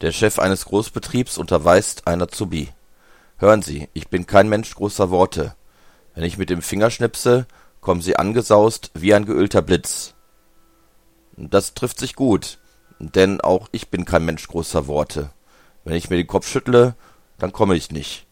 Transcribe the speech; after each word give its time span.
Der 0.00 0.12
Chef 0.12 0.38
eines 0.38 0.64
Großbetriebs 0.66 1.38
unterweist 1.38 2.06
ein 2.06 2.22
Azubi: 2.22 2.68
„Hören 3.38 3.62
Sie, 3.62 3.88
ich 3.94 4.08
bin 4.08 4.26
kein 4.26 4.48
Mensch 4.48 4.74
großer 4.74 5.10
Worte. 5.10 5.56
Wenn 6.14 6.24
ich 6.24 6.38
mit 6.38 6.50
dem 6.50 6.62
Finger 6.62 6.90
schnipse, 6.90 7.46
kommen 7.80 8.00
Sie 8.00 8.16
angesaust 8.16 8.92
wie 8.94 9.12
ein 9.12 9.26
geölter 9.26 9.60
Blitz. 9.60 10.14
Das 11.36 11.74
trifft 11.74 11.98
sich 11.98 12.14
gut, 12.14 12.58
denn 13.00 13.40
auch 13.40 13.68
ich 13.72 13.88
bin 13.88 14.04
kein 14.04 14.24
Mensch 14.24 14.46
großer 14.46 14.86
Worte. 14.86 15.30
Wenn 15.84 15.94
ich 15.94 16.10
mir 16.10 16.16
den 16.16 16.26
Kopf 16.28 16.48
schüttle, 16.48 16.94
dann 17.38 17.52
komme 17.52 17.74
ich 17.74 17.90
nicht 17.90 18.27